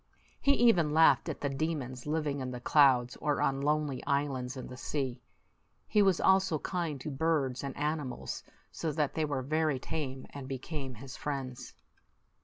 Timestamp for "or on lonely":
3.17-4.03